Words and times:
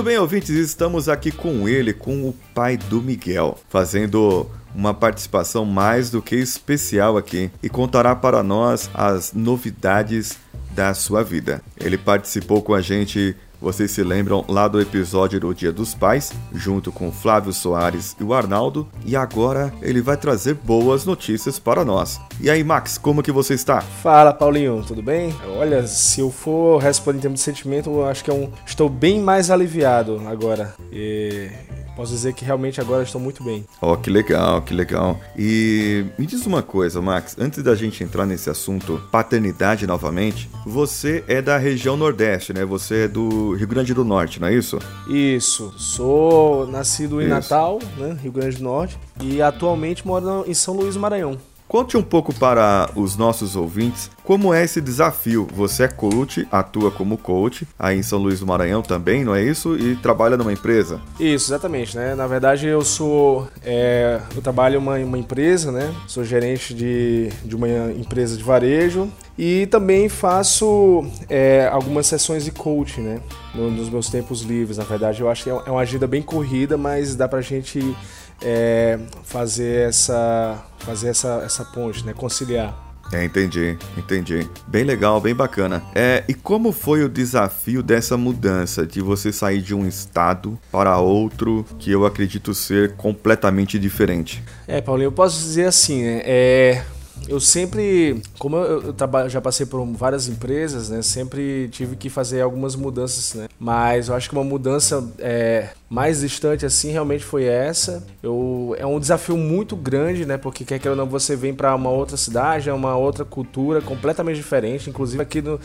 Muito 0.00 0.08
bem, 0.08 0.18
ouvintes, 0.18 0.48
estamos 0.48 1.10
aqui 1.10 1.30
com 1.30 1.68
ele, 1.68 1.92
com 1.92 2.26
o 2.26 2.34
pai 2.54 2.78
do 2.78 3.02
Miguel, 3.02 3.58
fazendo 3.68 4.50
uma 4.74 4.94
participação 4.94 5.66
mais 5.66 6.10
do 6.10 6.22
que 6.22 6.36
especial 6.36 7.18
aqui 7.18 7.50
e 7.62 7.68
contará 7.68 8.16
para 8.16 8.42
nós 8.42 8.88
as 8.94 9.34
novidades 9.34 10.38
da 10.70 10.94
sua 10.94 11.22
vida. 11.22 11.62
Ele 11.78 11.98
participou 11.98 12.62
com 12.62 12.72
a 12.72 12.80
gente 12.80 13.36
vocês 13.60 13.90
se 13.90 14.02
lembram 14.02 14.44
lá 14.48 14.66
do 14.66 14.80
episódio 14.80 15.38
do 15.38 15.54
Dia 15.54 15.72
dos 15.72 15.94
Pais, 15.94 16.32
junto 16.54 16.90
com 16.90 17.12
Flávio 17.12 17.52
Soares 17.52 18.16
e 18.18 18.24
o 18.24 18.32
Arnaldo, 18.32 18.88
e 19.04 19.14
agora 19.14 19.72
ele 19.82 20.00
vai 20.00 20.16
trazer 20.16 20.54
boas 20.54 21.04
notícias 21.04 21.58
para 21.58 21.84
nós. 21.84 22.20
E 22.40 22.48
aí, 22.48 22.64
Max, 22.64 22.96
como 22.96 23.22
que 23.22 23.30
você 23.30 23.54
está? 23.54 23.80
Fala, 23.80 24.32
Paulinho, 24.32 24.82
tudo 24.86 25.02
bem? 25.02 25.34
Olha, 25.56 25.86
se 25.86 26.20
eu 26.20 26.30
for 26.30 26.78
responder 26.78 27.18
em 27.18 27.22
termos 27.22 27.40
de 27.40 27.44
sentimento, 27.44 27.90
eu 27.90 28.06
acho 28.06 28.24
que 28.24 28.30
é 28.30 28.34
um... 28.34 28.50
estou 28.64 28.88
bem 28.88 29.20
mais 29.20 29.50
aliviado 29.50 30.22
agora. 30.26 30.74
E 30.92 31.50
posso 32.00 32.12
dizer 32.12 32.32
que 32.32 32.46
realmente 32.46 32.80
agora 32.80 33.02
estou 33.02 33.20
muito 33.20 33.44
bem. 33.44 33.62
Oh, 33.78 33.94
que 33.94 34.08
legal, 34.08 34.62
que 34.62 34.72
legal. 34.72 35.20
E 35.36 36.06
me 36.18 36.24
diz 36.24 36.46
uma 36.46 36.62
coisa, 36.62 37.02
Max, 37.02 37.36
antes 37.38 37.62
da 37.62 37.74
gente 37.74 38.02
entrar 38.02 38.24
nesse 38.24 38.48
assunto 38.48 39.02
paternidade 39.12 39.86
novamente, 39.86 40.48
você 40.64 41.22
é 41.28 41.42
da 41.42 41.58
região 41.58 41.98
Nordeste, 41.98 42.54
né? 42.54 42.64
Você 42.64 43.04
é 43.04 43.08
do 43.08 43.52
Rio 43.52 43.68
Grande 43.68 43.92
do 43.92 44.02
Norte, 44.02 44.40
não 44.40 44.48
é 44.48 44.54
isso? 44.54 44.78
Isso. 45.10 45.74
Sou 45.76 46.66
nascido 46.66 47.20
em 47.20 47.24
isso. 47.24 47.34
Natal, 47.34 47.78
né, 47.98 48.16
Rio 48.22 48.32
Grande 48.32 48.56
do 48.56 48.64
Norte, 48.64 48.98
e 49.20 49.42
atualmente 49.42 50.06
moro 50.06 50.44
em 50.46 50.54
São 50.54 50.74
Luís 50.74 50.94
do 50.94 51.00
Maranhão. 51.00 51.36
Conte 51.70 51.96
um 51.96 52.02
pouco 52.02 52.34
para 52.34 52.90
os 52.96 53.16
nossos 53.16 53.54
ouvintes 53.54 54.10
como 54.24 54.52
é 54.52 54.64
esse 54.64 54.80
desafio. 54.80 55.46
Você 55.54 55.84
é 55.84 55.88
coach, 55.88 56.44
atua 56.50 56.90
como 56.90 57.16
coach 57.16 57.64
aí 57.78 57.96
em 57.96 58.02
São 58.02 58.18
Luís 58.18 58.40
do 58.40 58.46
Maranhão 58.46 58.82
também, 58.82 59.24
não 59.24 59.32
é 59.32 59.44
isso? 59.44 59.76
E 59.76 59.94
trabalha 59.94 60.36
numa 60.36 60.52
empresa? 60.52 61.00
Isso, 61.20 61.46
exatamente, 61.46 61.96
né? 61.96 62.16
Na 62.16 62.26
verdade, 62.26 62.66
eu 62.66 62.82
sou. 62.82 63.46
É, 63.64 64.20
eu 64.34 64.42
trabalho 64.42 64.74
em 64.74 64.78
uma, 64.78 64.96
uma 64.96 65.18
empresa, 65.18 65.70
né? 65.70 65.94
Sou 66.08 66.24
gerente 66.24 66.74
de, 66.74 67.28
de 67.44 67.54
uma 67.54 67.68
empresa 67.92 68.36
de 68.36 68.42
varejo 68.42 69.08
e 69.38 69.66
também 69.66 70.08
faço 70.08 71.04
é, 71.28 71.68
algumas 71.72 72.08
sessões 72.08 72.44
de 72.44 72.50
coaching, 72.50 73.02
né? 73.02 73.20
Nos 73.54 73.88
meus 73.88 74.10
tempos 74.10 74.42
livres. 74.42 74.78
Na 74.78 74.84
verdade, 74.84 75.20
eu 75.20 75.30
acho 75.30 75.44
que 75.44 75.50
é, 75.50 75.52
é 75.66 75.70
uma 75.70 75.82
agenda 75.82 76.08
bem 76.08 76.20
corrida, 76.20 76.76
mas 76.76 77.14
dá 77.14 77.28
pra 77.28 77.40
gente 77.40 77.96
é, 78.42 78.98
fazer 79.24 79.88
essa 79.88 80.64
fazer 80.80 81.08
essa, 81.08 81.42
essa 81.44 81.64
ponte, 81.64 82.04
né? 82.04 82.12
Conciliar. 82.12 82.90
É, 83.12 83.24
entendi, 83.24 83.76
entendi. 83.96 84.48
Bem 84.68 84.84
legal, 84.84 85.20
bem 85.20 85.34
bacana. 85.34 85.82
É, 85.94 86.22
e 86.28 86.34
como 86.34 86.70
foi 86.70 87.02
o 87.02 87.08
desafio 87.08 87.82
dessa 87.82 88.16
mudança 88.16 88.86
de 88.86 89.00
você 89.00 89.32
sair 89.32 89.60
de 89.60 89.74
um 89.74 89.86
estado 89.86 90.56
para 90.70 90.96
outro 90.98 91.66
que 91.78 91.90
eu 91.90 92.06
acredito 92.06 92.54
ser 92.54 92.94
completamente 92.94 93.80
diferente? 93.80 94.42
É, 94.66 94.80
Paulinho, 94.80 95.08
eu 95.08 95.12
posso 95.12 95.40
dizer 95.40 95.66
assim, 95.66 96.04
né? 96.04 96.22
É, 96.24 96.84
eu 97.28 97.40
sempre, 97.40 98.22
como 98.38 98.56
eu, 98.56 98.94
eu 98.96 99.28
já 99.28 99.40
passei 99.40 99.66
por 99.66 99.84
várias 99.92 100.28
empresas, 100.28 100.90
né, 100.90 101.02
sempre 101.02 101.68
tive 101.68 101.96
que 101.96 102.08
fazer 102.08 102.40
algumas 102.40 102.74
mudanças, 102.74 103.34
né. 103.34 103.48
Mas 103.58 104.08
eu 104.08 104.14
acho 104.14 104.28
que 104.28 104.34
uma 104.34 104.44
mudança 104.44 105.06
é, 105.18 105.70
mais 105.88 106.20
distante 106.20 106.66
assim 106.66 106.90
realmente 106.90 107.24
foi 107.24 107.44
essa. 107.44 108.04
Eu, 108.22 108.74
é 108.78 108.86
um 108.86 108.98
desafio 108.98 109.36
muito 109.36 109.76
grande, 109.76 110.24
né, 110.26 110.36
porque 110.36 110.64
quer 110.64 110.78
que 110.78 110.88
ou 110.88 110.96
não 110.96 111.06
você 111.06 111.36
vem 111.36 111.54
para 111.54 111.74
uma 111.74 111.90
outra 111.90 112.16
cidade, 112.16 112.68
é 112.68 112.72
uma 112.72 112.96
outra 112.96 113.24
cultura 113.24 113.80
completamente 113.80 114.36
diferente. 114.36 114.90
Inclusive 114.90 115.22
aqui 115.22 115.40
no, 115.40 115.60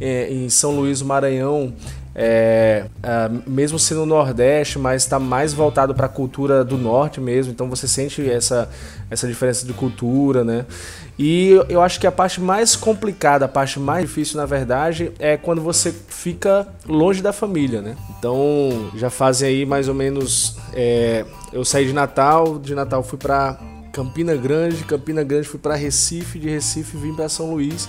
é, 0.00 0.32
em 0.32 0.48
São 0.48 0.76
Luís 0.76 1.00
do 1.00 1.04
Maranhão 1.04 1.74
é, 2.14 2.86
mesmo 3.46 3.78
sendo 3.78 4.04
Nordeste, 4.04 4.78
mas 4.78 5.02
está 5.02 5.18
mais 5.18 5.52
voltado 5.52 5.94
para 5.94 6.06
a 6.06 6.08
cultura 6.08 6.64
do 6.64 6.76
Norte 6.76 7.20
mesmo, 7.20 7.52
então 7.52 7.68
você 7.68 7.86
sente 7.86 8.28
essa, 8.28 8.68
essa 9.10 9.26
diferença 9.28 9.64
de 9.64 9.72
cultura, 9.72 10.44
né? 10.44 10.66
E 11.22 11.50
eu 11.68 11.82
acho 11.82 12.00
que 12.00 12.06
a 12.06 12.12
parte 12.12 12.40
mais 12.40 12.74
complicada, 12.74 13.44
a 13.44 13.48
parte 13.48 13.78
mais 13.78 14.06
difícil, 14.06 14.38
na 14.38 14.46
verdade, 14.46 15.12
é 15.18 15.36
quando 15.36 15.60
você 15.60 15.92
fica 15.92 16.66
longe 16.88 17.20
da 17.20 17.30
família, 17.30 17.82
né? 17.82 17.94
Então, 18.18 18.90
já 18.96 19.10
fazem 19.10 19.46
aí 19.46 19.66
mais 19.66 19.86
ou 19.86 19.94
menos. 19.94 20.56
É, 20.72 21.26
eu 21.52 21.62
saí 21.62 21.84
de 21.84 21.92
Natal, 21.92 22.58
de 22.58 22.74
Natal 22.74 23.02
fui 23.02 23.18
para 23.18 23.60
Campina 23.92 24.34
Grande, 24.34 24.76
de 24.76 24.84
Campina 24.84 25.22
Grande 25.22 25.46
fui 25.46 25.60
para 25.60 25.74
Recife, 25.74 26.38
de 26.38 26.48
Recife 26.48 26.96
vim 26.96 27.14
para 27.14 27.28
São 27.28 27.50
Luís. 27.50 27.86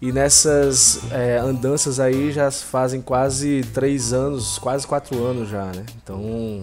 E 0.00 0.12
nessas 0.12 1.00
é, 1.10 1.38
andanças 1.38 1.98
aí 1.98 2.30
já 2.30 2.48
fazem 2.48 3.02
quase 3.02 3.62
três 3.74 4.12
anos, 4.12 4.56
quase 4.58 4.86
quatro 4.86 5.20
anos 5.24 5.48
já, 5.48 5.64
né? 5.64 5.84
Então, 6.00 6.60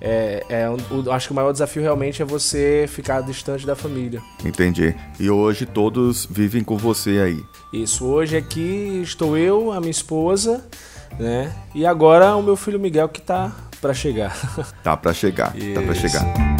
é, 0.00 0.44
é 0.48 0.70
um, 0.70 1.12
acho 1.12 1.28
que 1.28 1.32
o 1.32 1.36
maior 1.36 1.52
desafio 1.52 1.82
realmente 1.82 2.22
é 2.22 2.24
você 2.24 2.86
ficar 2.88 3.20
distante 3.22 3.66
da 3.66 3.74
família. 3.74 4.22
Entendi. 4.44 4.94
E 5.18 5.30
hoje 5.30 5.66
todos 5.66 6.26
vivem 6.30 6.62
com 6.62 6.76
você 6.76 7.20
aí? 7.20 7.44
Isso. 7.72 8.06
Hoje 8.06 8.36
aqui 8.36 9.00
estou 9.02 9.36
eu, 9.36 9.72
a 9.72 9.80
minha 9.80 9.90
esposa, 9.90 10.64
né? 11.18 11.52
E 11.74 11.84
agora 11.84 12.36
o 12.36 12.42
meu 12.42 12.56
filho 12.56 12.78
Miguel 12.78 13.08
que 13.08 13.20
tá 13.20 13.52
para 13.80 13.94
chegar. 13.94 14.36
Tá 14.82 14.96
para 14.96 15.12
chegar. 15.12 15.56
Isso. 15.56 15.74
Tá 15.74 15.82
para 15.82 15.94
chegar. 15.94 16.57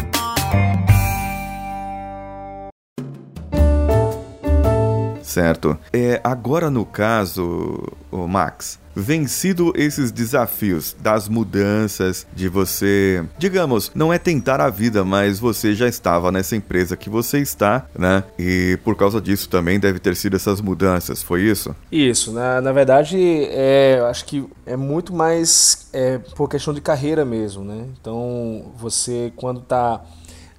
Certo. 5.29 5.77
É, 5.93 6.19
agora 6.23 6.71
no 6.71 6.83
caso, 6.83 7.83
o 8.11 8.27
Max, 8.27 8.79
vencido 8.95 9.71
esses 9.75 10.11
desafios 10.11 10.95
das 10.99 11.29
mudanças, 11.29 12.25
de 12.33 12.49
você, 12.49 13.23
digamos, 13.37 13.91
não 13.93 14.11
é 14.11 14.17
tentar 14.17 14.59
a 14.59 14.71
vida, 14.71 15.05
mas 15.05 15.39
você 15.39 15.75
já 15.75 15.87
estava 15.87 16.31
nessa 16.31 16.55
empresa 16.55 16.97
que 16.97 17.11
você 17.11 17.37
está, 17.39 17.85
né? 17.97 18.23
E 18.39 18.79
por 18.83 18.95
causa 18.95 19.21
disso 19.21 19.47
também 19.47 19.79
deve 19.79 19.99
ter 19.99 20.15
sido 20.15 20.35
essas 20.35 20.59
mudanças, 20.61 21.21
foi 21.21 21.43
isso? 21.43 21.75
Isso, 21.91 22.31
na, 22.31 22.59
na 22.59 22.71
verdade, 22.71 23.17
é, 23.51 24.03
acho 24.09 24.25
que 24.25 24.43
é 24.65 24.75
muito 24.75 25.13
mais 25.13 25.87
é, 25.93 26.17
por 26.35 26.49
questão 26.49 26.73
de 26.73 26.81
carreira 26.81 27.23
mesmo, 27.23 27.63
né? 27.63 27.85
Então, 28.01 28.71
você 28.79 29.31
quando 29.35 29.59
está 29.59 30.01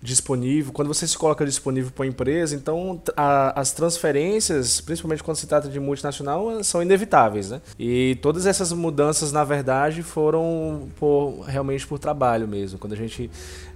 disponível, 0.03 0.73
quando 0.73 0.89
você 0.89 1.07
se 1.07 1.17
coloca 1.17 1.45
disponível 1.45 1.91
para 1.91 2.05
a 2.05 2.09
empresa, 2.09 2.57
então 2.57 3.01
a, 3.17 3.61
as 3.61 3.73
transferências, 3.73 4.81
principalmente 4.81 5.23
quando 5.23 5.37
se 5.37 5.47
trata 5.47 5.69
de 5.69 5.79
multinacional, 5.79 6.63
são 6.65 6.83
inevitáveis, 6.83 7.51
né? 7.51 7.61
E 7.79 8.19
todas 8.23 8.47
essas 8.47 8.73
mudanças, 8.73 9.31
na 9.33 9.45
verdade, 9.45 10.03
foram 10.03 10.89
por, 10.99 11.45
realmente 11.47 11.87
por 11.87 11.99
trabalho 11.99 12.49
mesmo. 12.49 12.79
Quando 12.79 12.95
a 12.95 12.97
gente 12.97 13.31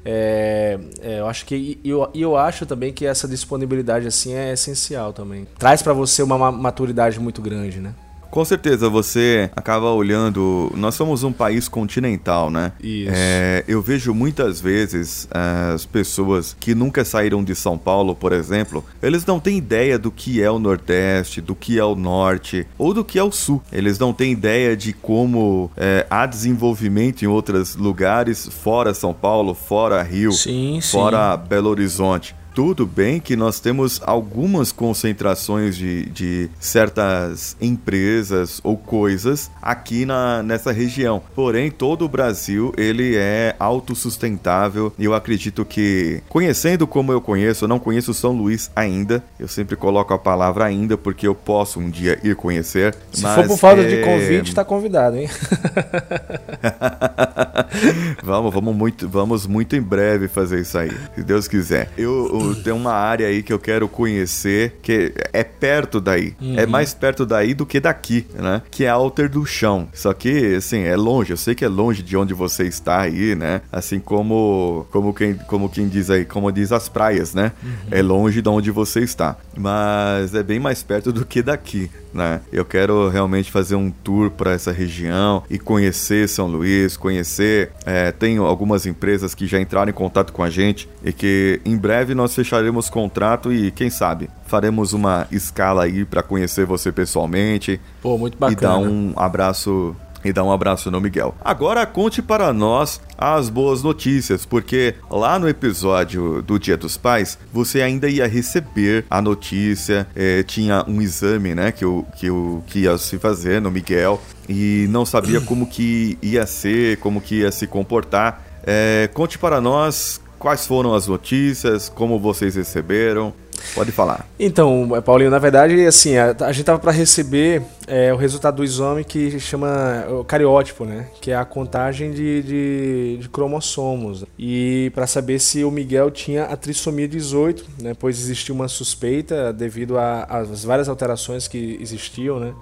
é, 0.04 0.78
é, 1.00 1.20
eu 1.20 1.26
acho 1.26 1.46
que 1.46 1.78
e 1.82 1.88
eu, 1.88 2.08
eu 2.14 2.36
acho 2.36 2.66
também 2.66 2.92
que 2.92 3.06
essa 3.06 3.26
disponibilidade 3.26 4.06
assim 4.06 4.34
é 4.34 4.52
essencial 4.52 5.12
também. 5.12 5.46
Traz 5.58 5.82
para 5.82 5.92
você 5.92 6.22
uma 6.22 6.50
maturidade 6.50 7.18
muito 7.18 7.40
grande, 7.40 7.80
né? 7.80 7.94
Com 8.34 8.44
certeza, 8.44 8.88
você 8.88 9.48
acaba 9.54 9.92
olhando. 9.92 10.68
Nós 10.74 10.96
somos 10.96 11.22
um 11.22 11.30
país 11.30 11.68
continental, 11.68 12.50
né? 12.50 12.72
Isso. 12.82 13.12
É, 13.14 13.62
eu 13.68 13.80
vejo 13.80 14.12
muitas 14.12 14.60
vezes 14.60 15.28
as 15.30 15.86
pessoas 15.86 16.56
que 16.58 16.74
nunca 16.74 17.04
saíram 17.04 17.44
de 17.44 17.54
São 17.54 17.78
Paulo, 17.78 18.12
por 18.12 18.32
exemplo, 18.32 18.84
eles 19.00 19.24
não 19.24 19.38
têm 19.38 19.58
ideia 19.58 19.96
do 20.00 20.10
que 20.10 20.42
é 20.42 20.50
o 20.50 20.58
Nordeste, 20.58 21.40
do 21.40 21.54
que 21.54 21.78
é 21.78 21.84
o 21.84 21.94
Norte 21.94 22.66
ou 22.76 22.92
do 22.92 23.04
que 23.04 23.20
é 23.20 23.22
o 23.22 23.30
Sul. 23.30 23.62
Eles 23.70 24.00
não 24.00 24.12
têm 24.12 24.32
ideia 24.32 24.76
de 24.76 24.92
como 24.92 25.70
é, 25.76 26.04
há 26.10 26.26
desenvolvimento 26.26 27.22
em 27.22 27.28
outros 27.28 27.76
lugares, 27.76 28.48
fora 28.48 28.92
São 28.94 29.14
Paulo, 29.14 29.54
fora 29.54 30.02
Rio, 30.02 30.32
sim, 30.32 30.80
fora 30.80 31.36
sim. 31.36 31.48
Belo 31.48 31.70
Horizonte. 31.70 32.34
Tudo 32.54 32.86
bem 32.86 33.18
que 33.18 33.34
nós 33.34 33.58
temos 33.58 34.00
algumas 34.06 34.70
concentrações 34.70 35.76
de, 35.76 36.06
de 36.06 36.48
certas 36.60 37.56
empresas 37.60 38.60
ou 38.62 38.76
coisas 38.76 39.50
aqui 39.60 40.06
na, 40.06 40.42
nessa 40.42 40.70
região. 40.70 41.20
Porém, 41.34 41.70
todo 41.70 42.04
o 42.04 42.08
Brasil 42.08 42.72
ele 42.78 43.16
é 43.16 43.56
autossustentável 43.58 44.92
e 44.96 45.04
eu 45.04 45.14
acredito 45.14 45.64
que, 45.64 46.22
conhecendo 46.28 46.86
como 46.86 47.10
eu 47.10 47.20
conheço, 47.20 47.64
eu 47.64 47.68
não 47.68 47.80
conheço 47.80 48.14
São 48.14 48.32
Luís 48.32 48.70
ainda, 48.76 49.22
eu 49.38 49.48
sempre 49.48 49.74
coloco 49.74 50.14
a 50.14 50.18
palavra 50.18 50.64
ainda 50.64 50.96
porque 50.96 51.26
eu 51.26 51.34
posso 51.34 51.80
um 51.80 51.90
dia 51.90 52.20
ir 52.22 52.36
conhecer. 52.36 52.94
Se 53.12 53.22
for 53.22 53.48
por 53.48 53.58
falta 53.58 53.82
é... 53.82 53.88
de 53.88 54.04
convite, 54.04 54.48
está 54.48 54.64
convidado, 54.64 55.16
hein? 55.16 55.28
vamos, 58.22 58.54
vamos 58.54 58.76
muito, 58.76 59.08
vamos 59.08 59.46
muito 59.46 59.74
em 59.74 59.82
breve 59.82 60.28
fazer 60.28 60.60
isso 60.60 60.78
aí, 60.78 60.92
se 61.16 61.24
Deus 61.24 61.48
quiser. 61.48 61.90
Eu, 61.98 62.43
tenho 62.56 62.76
uma 62.76 62.92
área 62.92 63.28
aí 63.28 63.42
que 63.42 63.52
eu 63.52 63.58
quero 63.58 63.88
conhecer 63.88 64.78
que 64.82 65.12
é 65.32 65.44
perto 65.44 66.00
daí, 66.00 66.34
é 66.40 66.44
uhum. 66.44 66.58
é 66.58 66.66
mais 66.66 66.92
perto 66.92 67.24
daí 67.24 67.54
do 67.54 67.64
que 67.64 67.78
daqui, 67.80 68.26
né? 68.34 68.62
Que 68.70 68.84
é 68.84 68.88
Alter 68.88 69.28
do 69.28 69.46
Chão. 69.46 69.88
Só 69.92 70.12
que 70.12 70.56
assim 70.56 70.82
é 70.82 70.96
longe. 70.96 71.32
Eu 71.32 71.36
sei 71.36 71.54
que 71.54 71.64
é 71.64 71.68
longe 71.68 72.02
de 72.02 72.16
onde 72.16 72.34
você 72.34 72.64
está 72.64 73.00
aí, 73.00 73.34
né? 73.34 73.62
Assim 73.70 74.00
como 74.00 74.86
como 74.90 75.14
quem 75.14 75.34
como 75.34 75.68
quem 75.68 75.88
diz 75.88 76.10
aí, 76.10 76.24
como 76.24 76.50
diz 76.50 76.72
as 76.72 76.88
praias, 76.88 77.34
né? 77.34 77.52
Uhum. 77.62 77.70
É 77.90 78.02
longe 78.02 78.42
de 78.42 78.48
onde 78.48 78.70
você 78.70 79.00
está, 79.00 79.36
mas 79.56 80.34
é 80.34 80.42
bem 80.42 80.58
mais 80.58 80.82
perto 80.82 81.12
do 81.12 81.24
que 81.24 81.42
daqui 81.42 81.90
né? 82.14 82.40
Eu 82.52 82.64
quero 82.64 83.08
realmente 83.08 83.50
fazer 83.50 83.74
um 83.74 83.90
tour 83.90 84.30
para 84.30 84.52
essa 84.52 84.70
região 84.70 85.42
e 85.50 85.58
conhecer 85.58 86.28
São 86.28 86.46
Luís, 86.46 86.96
conhecer. 86.96 87.72
É, 87.84 88.12
tenho 88.12 88.44
algumas 88.44 88.86
empresas 88.86 89.34
que 89.34 89.46
já 89.46 89.60
entraram 89.60 89.90
em 89.90 89.94
contato 89.94 90.32
com 90.32 90.42
a 90.42 90.48
gente 90.48 90.88
e 91.02 91.12
que 91.12 91.60
em 91.64 91.76
breve 91.76 92.14
nós 92.14 92.33
fecharemos 92.34 92.90
contrato 92.90 93.52
e 93.52 93.70
quem 93.70 93.90
sabe 93.90 94.28
faremos 94.46 94.92
uma 94.92 95.26
escala 95.32 95.84
aí 95.84 96.04
para 96.04 96.22
conhecer 96.22 96.64
você 96.64 96.92
pessoalmente. 96.92 97.80
Pô, 98.00 98.16
muito 98.16 98.38
bacana. 98.38 98.56
E 98.56 98.60
dar 98.60 98.78
um 98.78 99.12
abraço 99.16 99.96
e 100.24 100.32
dar 100.32 100.42
um 100.42 100.50
abraço 100.50 100.90
no 100.90 101.00
Miguel. 101.00 101.34
Agora 101.44 101.84
conte 101.84 102.22
para 102.22 102.52
nós 102.52 103.00
as 103.18 103.50
boas 103.50 103.82
notícias, 103.82 104.46
porque 104.46 104.94
lá 105.10 105.38
no 105.38 105.46
episódio 105.48 106.40
do 106.40 106.58
Dia 106.58 106.76
dos 106.76 106.96
Pais, 106.96 107.38
você 107.52 107.82
ainda 107.82 108.08
ia 108.08 108.26
receber 108.26 109.04
a 109.10 109.20
notícia, 109.20 110.06
é, 110.16 110.42
tinha 110.42 110.82
um 110.88 111.02
exame, 111.02 111.54
né, 111.54 111.70
que, 111.70 111.84
eu, 111.84 112.06
que, 112.16 112.26
eu, 112.26 112.64
que 112.66 112.80
ia 112.80 112.96
se 112.96 113.18
fazer 113.18 113.60
no 113.60 113.70
Miguel 113.70 114.20
e 114.48 114.86
não 114.88 115.04
sabia 115.04 115.40
como 115.42 115.66
que 115.66 116.18
ia 116.22 116.46
ser, 116.46 116.96
como 116.98 117.20
que 117.20 117.40
ia 117.40 117.52
se 117.52 117.66
comportar. 117.66 118.42
É, 118.66 119.10
conte 119.12 119.38
para 119.38 119.60
nós 119.60 120.22
quais 120.44 120.66
foram 120.66 120.92
as 120.92 121.06
notícias, 121.06 121.88
como 121.88 122.18
vocês 122.18 122.54
receberam. 122.54 123.32
Pode 123.74 123.90
falar. 123.90 124.28
Então, 124.38 124.90
Paulinho, 125.02 125.30
na 125.30 125.38
verdade, 125.38 125.86
assim, 125.86 126.18
a, 126.18 126.36
a 126.38 126.52
gente 126.52 126.66
tava 126.66 126.78
para 126.78 126.92
receber 126.92 127.62
é, 127.86 128.12
o 128.12 128.16
resultado 128.16 128.56
do 128.56 128.64
exame 128.64 129.04
que 129.04 129.40
chama 129.40 130.04
o 130.10 130.22
cariótipo, 130.22 130.84
né? 130.84 131.08
Que 131.22 131.30
é 131.30 131.34
a 131.34 131.46
contagem 131.46 132.10
de, 132.10 132.42
de, 132.42 133.18
de 133.22 133.28
cromossomos. 133.30 134.26
E 134.38 134.92
para 134.94 135.06
saber 135.06 135.38
se 135.38 135.64
o 135.64 135.70
Miguel 135.70 136.10
tinha 136.10 136.44
a 136.44 136.56
trissomia 136.58 137.08
18, 137.08 137.66
né? 137.80 137.94
Pois 137.98 138.20
existia 138.20 138.54
uma 138.54 138.68
suspeita 138.68 139.50
devido 139.50 139.96
às 139.96 140.62
várias 140.62 140.90
alterações 140.90 141.48
que 141.48 141.78
existiam, 141.80 142.38
né? 142.38 142.52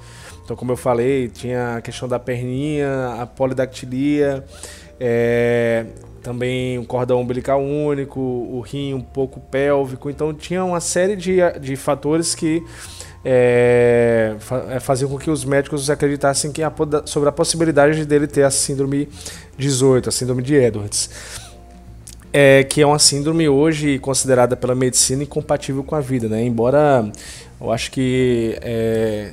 Então, 0.45 0.55
como 0.55 0.71
eu 0.71 0.77
falei, 0.77 1.29
tinha 1.29 1.79
a 1.79 1.81
questão 1.81 2.09
da 2.09 2.21
perninha, 2.21 3.17
a 3.21 3.27
polidactilia, 3.27 4.45
é, 5.01 5.87
também 6.23 6.79
um 6.79 6.85
cordão 6.85 7.21
umbilical 7.21 7.63
único, 7.63 8.21
o 8.21 8.61
rim 8.61 8.95
um 8.95 9.01
pouco 9.01 9.41
pélvico. 9.41 10.09
Então 10.09 10.33
tinha 10.33 10.65
uma 10.65 10.81
série 10.81 11.17
de, 11.17 11.39
de 11.61 11.77
fatores 11.77 12.35
que 12.35 12.63
é, 13.25 14.35
é 14.71 14.81
faziam 14.81 15.11
com 15.11 15.19
que 15.19 15.31
os 15.31 15.45
médicos 15.45 15.91
acreditassem 15.91 16.53
que 16.53 16.63
a, 16.63 16.73
sobre 17.05 17.29
a 17.29 17.33
possibilidade 17.33 18.05
dele 18.07 18.27
ter 18.27 18.43
a 18.43 18.51
síndrome 18.51 19.09
18, 19.59 20.09
a 20.09 20.13
síndrome 20.13 20.43
de 20.43 20.55
Edwards. 20.55 21.11
É, 22.33 22.65
que 22.65 22.81
é 22.81 22.87
uma 22.87 22.99
síndrome 22.99 23.47
hoje 23.47 23.99
considerada 23.99 24.57
pela 24.57 24.75
medicina 24.75 25.23
incompatível 25.23 25.85
com 25.85 25.95
a 25.95 26.01
vida, 26.01 26.29
né? 26.29 26.43
Embora 26.43 27.13
eu 27.61 27.71
acho 27.71 27.91
que 27.91 28.57
é, 28.63 29.31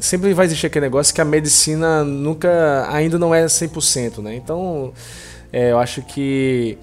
sempre 0.00 0.32
vai 0.32 0.46
existir 0.46 0.66
aquele 0.66 0.86
negócio 0.86 1.14
que 1.14 1.20
a 1.20 1.24
medicina 1.24 2.04
nunca 2.04 2.86
ainda 2.90 3.18
não 3.18 3.34
é 3.34 3.44
100%, 3.44 4.22
né? 4.22 4.34
Então, 4.36 4.92
é, 5.52 5.72
eu 5.72 5.78
acho 5.78 6.02
que 6.02 6.78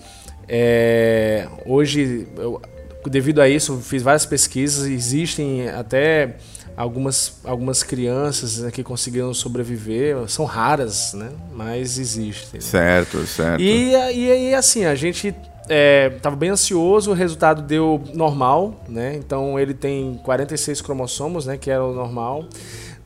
é, 0.48 1.48
hoje, 1.66 2.28
eu, 2.38 2.62
devido 3.08 3.42
a 3.42 3.50
isso, 3.50 3.78
fiz 3.78 4.02
várias 4.04 4.26
pesquisas. 4.26 4.86
Existem 4.88 5.70
até 5.70 6.36
algumas, 6.76 7.40
algumas 7.44 7.84
crianças 7.84 8.60
né, 8.60 8.72
que 8.72 8.84
conseguiram 8.84 9.34
sobreviver. 9.34 10.18
São 10.28 10.46
raras, 10.46 11.14
né? 11.14 11.32
Mas 11.54 11.98
existem. 11.98 12.62
Certo, 12.62 13.26
certo. 13.26 13.62
E, 13.62 13.92
e 13.92 14.54
assim, 14.54 14.86
a 14.86 14.96
gente 14.96 15.36
estava 15.68 16.36
é, 16.36 16.40
bem 16.40 16.50
ansioso, 16.50 17.12
o 17.12 17.14
resultado 17.14 17.62
deu 17.62 18.02
normal, 18.14 18.84
né? 18.88 19.16
Então 19.16 19.60
ele 19.60 19.74
tem 19.74 20.20
46 20.24 20.82
cromossomos, 20.82 21.46
né? 21.46 21.58
Que 21.58 21.72
era 21.72 21.84
o 21.84 21.94
normal. 21.94 22.46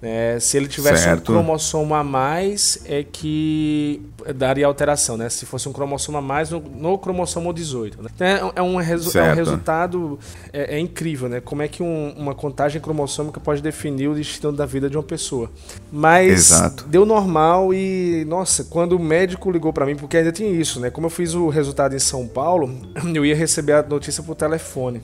É, 0.01 0.39
se 0.39 0.55
ele 0.55 0.67
tivesse 0.67 1.03
certo. 1.03 1.19
um 1.19 1.35
cromossomo 1.35 1.93
a 1.93 2.03
mais, 2.03 2.79
é 2.85 3.03
que 3.03 4.01
daria 4.33 4.65
alteração, 4.65 5.17
né? 5.17 5.27
Se 5.29 5.45
fosse 5.45 5.67
um 5.67 5.73
cromossomo 5.73 6.17
a 6.17 6.21
mais 6.21 6.49
no, 6.49 6.61
no 6.61 6.97
cromossomo 6.97 7.53
18. 7.53 8.01
Né? 8.03 8.09
É, 8.19 8.59
é, 8.59 8.61
um 8.61 8.77
resu 8.77 9.17
é, 9.17 9.31
um 9.31 9.35
resultado 9.35 10.17
é, 10.53 10.77
é, 10.77 10.79
incrível, 10.79 11.27
né? 11.27 11.41
Como 11.41 11.61
é 11.61 11.67
que 11.67 11.83
um, 11.83 12.13
uma 12.15 12.33
contagem 12.33 12.81
cromossômica 12.81 13.41
pode 13.41 13.61
definir 13.61 14.07
o 14.07 14.15
destino 14.15 14.53
da 14.53 14.65
vida 14.65 14.89
de 14.89 14.95
uma 14.95 15.03
pessoa. 15.03 15.51
Mas 15.91 16.51
Exato. 16.51 16.85
deu 16.87 17.05
normal 17.05 17.73
e, 17.73 18.23
nossa, 18.25 18.63
quando 18.63 18.93
o 18.93 18.99
médico 18.99 19.51
ligou 19.51 19.73
para 19.73 19.85
mim, 19.85 19.97
porque 19.97 20.15
ainda 20.15 20.31
tinha 20.31 20.49
isso, 20.49 20.79
né? 20.79 20.89
Como 20.89 21.07
eu 21.07 21.11
fiz 21.11 21.33
o 21.33 21.49
resultado 21.49 21.93
em 21.93 21.99
São 21.99 22.25
Paulo, 22.25 22.73
eu 23.13 23.25
ia 23.25 23.35
receber 23.35 23.73
a 23.73 23.83
notícia 23.83 24.23
por 24.23 24.35
telefone. 24.35 25.01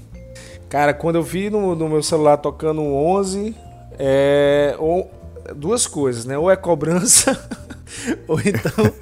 Cara, 0.70 0.94
quando 0.94 1.18
eu 1.18 1.24
vi 1.24 1.50
no, 1.50 1.76
no 1.76 1.90
meu 1.90 2.02
celular 2.02 2.38
tocando 2.38 2.82
11, 2.82 3.56
é, 3.98 4.76
ou, 4.80 5.10
duas 5.56 5.86
coisas, 5.86 6.26
né? 6.26 6.38
Ou 6.38 6.50
é 6.50 6.56
cobrança, 6.56 7.38
ou 8.28 8.40
então, 8.40 8.94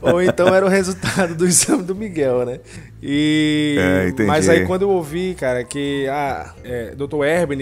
ou 0.00 0.22
então 0.22 0.54
era 0.54 0.64
o 0.64 0.68
resultado 0.68 1.34
do 1.34 1.46
exame 1.46 1.82
do 1.82 1.94
Miguel, 1.94 2.46
né? 2.46 2.60
E, 3.02 3.76
é, 3.78 4.24
mas 4.24 4.48
aí 4.48 4.64
quando 4.66 4.82
eu 4.82 4.90
ouvi, 4.90 5.34
cara, 5.34 5.64
que 5.64 6.06
ah, 6.08 6.54
é, 6.64 6.94
Dr. 6.94 7.16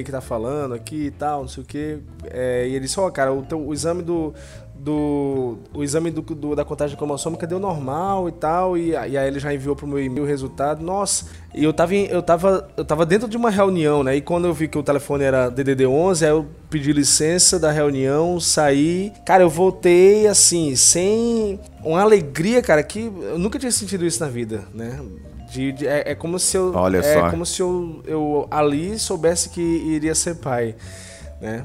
Que 0.04 0.12
tá 0.12 0.20
falando 0.20 0.74
aqui 0.74 1.06
e 1.06 1.10
tal, 1.10 1.42
não 1.42 1.48
sei 1.48 1.62
o 1.62 1.66
que, 1.66 1.98
é, 2.30 2.66
e 2.68 2.74
ele 2.74 2.80
disse, 2.80 3.00
ó, 3.00 3.06
oh, 3.06 3.12
cara, 3.12 3.32
o, 3.32 3.42
teu, 3.42 3.60
o 3.60 3.72
exame 3.72 4.02
do, 4.02 4.34
do 4.82 5.58
o 5.74 5.82
exame 5.82 6.10
do, 6.10 6.22
do, 6.22 6.56
da 6.56 6.64
contagem 6.64 6.96
cromossômica 6.96 7.46
deu 7.46 7.58
normal 7.58 8.28
e 8.28 8.32
tal, 8.32 8.78
e, 8.78 8.90
e 8.90 8.96
aí 8.96 9.28
ele 9.28 9.38
já 9.38 9.52
enviou 9.52 9.76
pro 9.76 9.86
meu 9.86 10.02
e-mail 10.02 10.24
o 10.24 10.26
resultado. 10.26 10.82
Nossa, 10.82 11.26
e 11.54 11.62
eu 11.62 11.72
tava, 11.72 11.94
eu, 11.94 12.22
tava, 12.22 12.68
eu 12.76 12.84
tava 12.84 13.04
dentro 13.04 13.28
de 13.28 13.36
uma 13.36 13.50
reunião, 13.50 14.02
né? 14.02 14.16
E 14.16 14.20
quando 14.20 14.46
eu 14.46 14.54
vi 14.54 14.68
que 14.68 14.78
o 14.78 14.82
telefone 14.82 15.24
era 15.24 15.50
DDD11, 15.50 16.22
aí 16.22 16.28
eu 16.30 16.46
pedi 16.70 16.92
licença 16.92 17.58
da 17.58 17.70
reunião, 17.70 18.40
saí. 18.40 19.12
Cara, 19.26 19.42
eu 19.42 19.50
voltei 19.50 20.26
assim, 20.26 20.74
sem 20.74 21.60
uma 21.84 22.00
alegria, 22.00 22.62
cara, 22.62 22.82
que 22.82 23.00
eu 23.00 23.38
nunca 23.38 23.58
tinha 23.58 23.72
sentido 23.72 24.06
isso 24.06 24.22
na 24.22 24.30
vida, 24.30 24.64
né? 24.72 24.98
De, 25.52 25.72
de, 25.72 25.86
é, 25.86 26.12
é, 26.12 26.14
como 26.14 26.38
se 26.38 26.56
eu 26.56 26.72
Olha 26.74 26.98
é 26.98 27.14
só. 27.14 27.28
como 27.30 27.44
se 27.44 27.60
eu, 27.60 28.02
eu 28.06 28.46
ali 28.50 28.96
soubesse 28.98 29.48
que 29.48 29.60
iria 29.60 30.14
ser 30.14 30.36
pai, 30.36 30.76
né? 31.40 31.64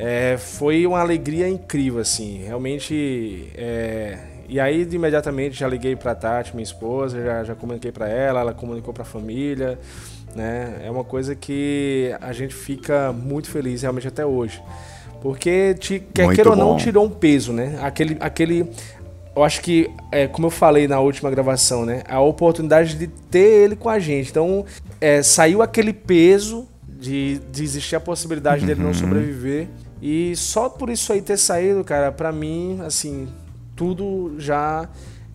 É, 0.00 0.36
foi 0.38 0.86
uma 0.86 1.00
alegria 1.00 1.48
incrível, 1.48 2.00
assim. 2.00 2.44
Realmente. 2.44 3.50
É... 3.56 4.16
E 4.48 4.58
aí, 4.58 4.86
de 4.86 4.96
imediatamente, 4.96 5.58
já 5.58 5.68
liguei 5.68 5.94
para 5.94 6.14
Tati, 6.14 6.54
minha 6.54 6.62
esposa, 6.62 7.22
já, 7.22 7.44
já 7.44 7.54
comuniquei 7.54 7.92
para 7.92 8.08
ela, 8.08 8.40
ela 8.40 8.54
comunicou 8.54 8.94
para 8.94 9.02
a 9.02 9.06
família. 9.06 9.78
Né? 10.34 10.80
É 10.84 10.90
uma 10.90 11.04
coisa 11.04 11.34
que 11.34 12.14
a 12.20 12.32
gente 12.32 12.54
fica 12.54 13.12
muito 13.12 13.50
feliz, 13.50 13.82
realmente, 13.82 14.08
até 14.08 14.24
hoje. 14.24 14.62
Porque, 15.20 15.74
te, 15.74 16.00
quer 16.14 16.32
queira 16.32 16.50
ou 16.50 16.56
não, 16.56 16.76
tirou 16.76 17.04
um 17.04 17.10
peso, 17.10 17.52
né? 17.52 17.78
Aquele. 17.82 18.16
aquele 18.20 18.70
eu 19.34 19.44
acho 19.44 19.60
que, 19.60 19.90
é, 20.10 20.26
como 20.26 20.46
eu 20.46 20.50
falei 20.50 20.88
na 20.88 20.98
última 21.00 21.30
gravação, 21.30 21.84
né? 21.84 22.02
A 22.08 22.20
oportunidade 22.20 22.96
de 22.96 23.06
ter 23.06 23.64
ele 23.64 23.76
com 23.76 23.88
a 23.88 23.98
gente. 23.98 24.30
Então, 24.30 24.64
é, 25.00 25.22
saiu 25.22 25.60
aquele 25.60 25.92
peso 25.92 26.66
de, 26.88 27.38
de 27.50 27.62
existir 27.62 27.96
a 27.96 28.00
possibilidade 28.00 28.62
uhum. 28.62 28.66
dele 28.66 28.80
não 28.80 28.88
uhum. 28.88 28.94
sobreviver. 28.94 29.68
E 30.00 30.34
só 30.36 30.68
por 30.68 30.90
isso 30.90 31.12
aí 31.12 31.20
ter 31.20 31.36
saído, 31.36 31.82
cara, 31.84 32.12
pra 32.12 32.30
mim, 32.30 32.80
assim, 32.84 33.28
tudo 33.74 34.34
já 34.38 34.88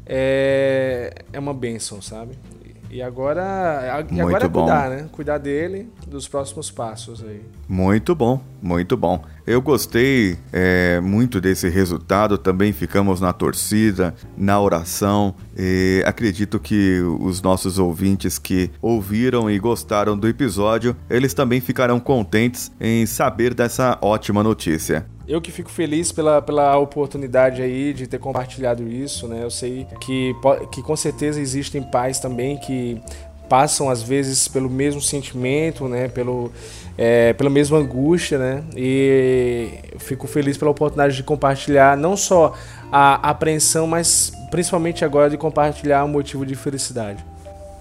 é, 0.05 1.13
é 1.31 1.39
uma 1.39 1.53
benção, 1.53 2.01
sabe? 2.01 2.37
E 2.89 3.01
agora, 3.01 4.05
e 4.11 4.21
agora 4.21 4.45
é 4.45 4.49
cuidar, 4.49 4.89
né? 4.89 5.09
Cuidar 5.11 5.37
dele, 5.39 5.89
dos 6.13 6.27
próximos 6.27 6.71
passos 6.71 7.23
aí. 7.23 7.41
Muito 7.67 8.15
bom, 8.15 8.39
muito 8.61 8.95
bom. 8.95 9.21
Eu 9.45 9.61
gostei 9.61 10.37
é, 10.53 11.01
muito 11.01 11.41
desse 11.41 11.67
resultado, 11.67 12.37
também 12.37 12.71
ficamos 12.71 13.19
na 13.19 13.33
torcida, 13.33 14.15
na 14.37 14.59
oração 14.61 15.35
E 15.57 16.01
acredito 16.05 16.59
que 16.59 17.01
os 17.19 17.41
nossos 17.41 17.77
ouvintes 17.77 18.37
que 18.37 18.71
ouviram 18.81 19.49
e 19.49 19.59
gostaram 19.59 20.17
do 20.17 20.27
episódio, 20.27 20.95
eles 21.09 21.33
também 21.33 21.59
ficarão 21.59 21.99
contentes 21.99 22.71
em 22.79 23.05
saber 23.05 23.53
dessa 23.53 23.97
ótima 24.01 24.41
notícia. 24.41 25.05
Eu 25.27 25.41
que 25.41 25.51
fico 25.51 25.69
feliz 25.69 26.11
pela, 26.11 26.41
pela 26.41 26.77
oportunidade 26.77 27.61
aí 27.61 27.93
de 27.93 28.07
ter 28.07 28.19
compartilhado 28.19 28.87
isso, 28.87 29.27
né? 29.27 29.41
Eu 29.41 29.49
sei 29.49 29.87
que, 30.01 30.35
que 30.71 30.81
com 30.81 30.95
certeza 30.95 31.39
existem 31.39 31.81
pais 31.81 32.19
também 32.19 32.57
que 32.57 33.01
passam 33.53 33.87
às 33.87 34.01
vezes 34.01 34.47
pelo 34.47 34.67
mesmo 34.67 34.99
sentimento, 34.99 35.87
né? 35.87 36.07
Pelo, 36.07 36.51
é, 36.97 37.33
pela 37.33 37.51
mesma 37.51 37.77
angústia, 37.77 38.39
né? 38.39 38.63
E 38.75 39.67
fico 39.99 40.25
feliz 40.25 40.57
pela 40.57 40.71
oportunidade 40.71 41.15
de 41.15 41.21
compartilhar 41.21 41.95
não 41.95 42.17
só 42.17 42.55
a 42.91 43.29
apreensão, 43.29 43.85
mas 43.85 44.33
principalmente 44.49 45.05
agora 45.05 45.29
de 45.29 45.37
compartilhar 45.37 46.03
um 46.03 46.07
motivo 46.07 46.47
de 46.47 46.55
felicidade. 46.55 47.23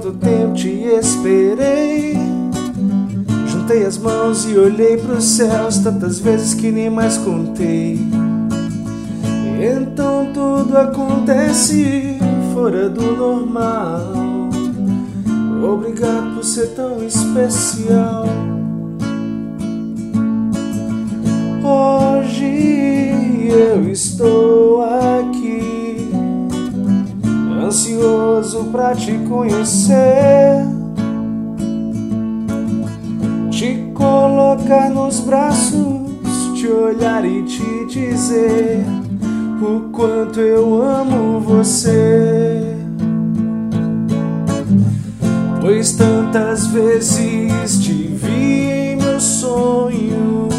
Quanto 0.00 0.12
tempo 0.12 0.54
te 0.54 0.68
esperei. 0.98 2.16
Juntei 3.46 3.84
as 3.84 3.98
mãos 3.98 4.46
e 4.46 4.56
olhei 4.56 4.96
pros 4.96 5.24
céus 5.24 5.76
tantas 5.78 6.18
vezes 6.18 6.54
que 6.54 6.70
nem 6.70 6.88
mais 6.88 7.18
contei. 7.18 7.98
E 9.58 9.64
então 9.64 10.32
tudo 10.32 10.78
acontece 10.78 12.16
fora 12.54 12.88
do 12.88 13.14
normal. 13.14 14.00
Obrigado 15.62 16.36
por 16.36 16.44
ser 16.44 16.68
tão 16.68 17.04
especial. 17.04 18.24
Hoje 21.62 23.50
eu 23.50 23.90
estou 23.90 24.82
aqui 24.82 25.39
ansioso 27.70 28.64
pra 28.72 28.96
te 28.96 29.16
conhecer, 29.28 30.66
te 33.48 33.92
colocar 33.94 34.90
nos 34.90 35.20
braços, 35.20 36.10
te 36.56 36.66
olhar 36.66 37.24
e 37.24 37.44
te 37.44 37.86
dizer 37.86 38.84
o 39.62 39.88
quanto 39.92 40.40
eu 40.40 40.82
amo 40.82 41.38
você. 41.38 42.60
Pois 45.60 45.92
tantas 45.92 46.66
vezes 46.66 47.78
te 47.78 47.92
vi 47.92 48.64
em 48.64 48.96
meus 48.96 49.22
sonhos, 49.22 50.54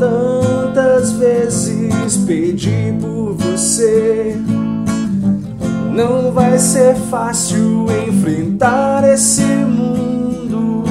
tantas 0.00 1.12
vezes 1.12 2.16
pedi 2.26 2.96
por 3.00 3.34
você 3.34 4.36
não 6.00 6.32
vai 6.32 6.58
ser 6.58 6.94
fácil 6.94 7.84
enfrentar 8.08 9.04
esse 9.04 9.42
mundo, 9.42 10.82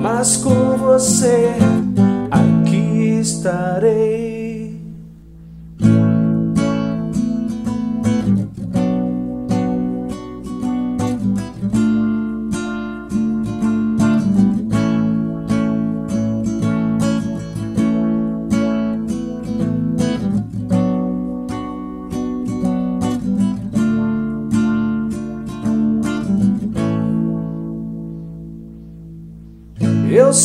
mas 0.00 0.36
com 0.36 0.76
você 0.76 1.54
aqui 2.30 3.20
estarei. 3.20 4.29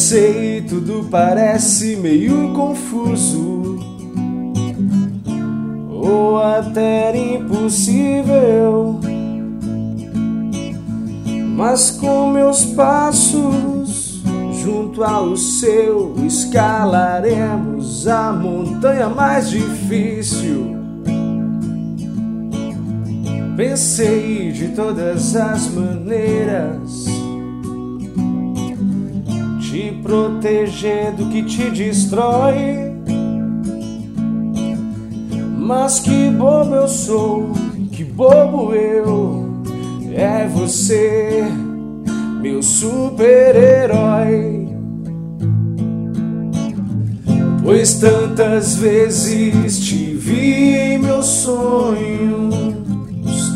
Sei, 0.06 0.62
tudo 0.62 1.08
parece 1.10 1.96
meio 1.96 2.54
confuso 2.54 3.80
ou 5.90 6.38
até 6.38 7.36
impossível. 7.36 9.00
Mas 11.56 11.90
com 11.90 12.32
meus 12.32 12.66
passos 12.66 14.22
junto 14.64 15.04
ao 15.04 15.36
seu 15.36 16.14
escalaremos 16.24 18.08
a 18.08 18.32
montanha 18.32 19.10
mais 19.10 19.50
difícil. 19.50 20.76
Pensei 23.58 24.52
de 24.52 24.68
todas 24.68 25.36
as 25.36 25.68
maneiras 25.70 27.15
te 29.76 29.92
proteger 30.02 31.12
do 31.12 31.28
que 31.28 31.44
te 31.44 31.70
destrói. 31.70 32.96
Mas 35.58 36.00
que 36.00 36.30
bobo 36.30 36.76
eu 36.76 36.88
sou, 36.88 37.52
que 37.92 38.06
bobo 38.06 38.74
eu, 38.74 39.50
é 40.14 40.48
você, 40.48 41.44
meu 42.42 42.64
super-herói. 42.64 44.70
Pois 47.62 47.96
tantas 47.96 48.76
vezes 48.76 49.78
te 49.80 50.14
vi 50.14 50.78
em 50.78 51.00
meus 51.00 51.26
sonhos, 51.26 52.56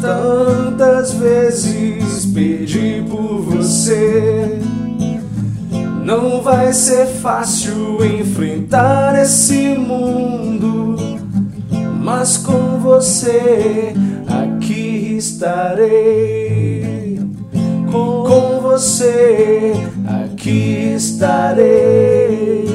tantas 0.01 1.13
vezes 1.13 2.25
pedi 2.25 3.05
por 3.07 3.39
você. 3.41 4.59
Não 6.09 6.41
vai 6.41 6.73
ser 6.73 7.05
fácil 7.05 8.03
enfrentar 8.03 9.15
esse 9.21 9.75
mundo, 9.75 10.95
mas 12.01 12.35
com 12.35 12.79
você 12.79 13.93
aqui 14.27 15.17
estarei. 15.17 17.19
Com, 17.91 18.59
você 18.59 19.71
aqui 20.07 20.95
estarei. 20.95 22.65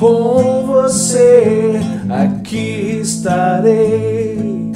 Com 0.00 0.64
você 0.66 1.78
aqui 2.08 3.00
estarei. 3.02 4.72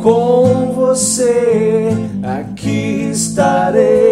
Com 0.00 0.72
você 0.72 1.88
aqui 2.22 3.08
estarei 3.10 4.03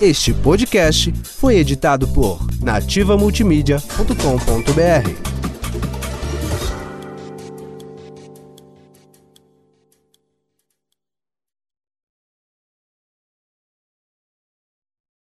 Este 0.00 0.32
podcast 0.32 1.12
foi 1.22 1.56
editado 1.56 2.08
por 2.08 2.38
nativamultimídia.com.br. 2.62 5.39